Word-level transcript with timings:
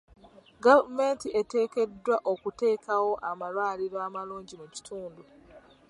Gavumenti 0.65 1.27
eteekeddwa 1.39 2.17
okuteekawo 2.31 3.13
amalwaliro 3.29 3.97
amalungi 4.07 4.53
mu 4.61 4.67
kitundu. 4.73 5.21